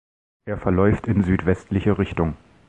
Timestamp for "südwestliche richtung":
1.23-2.35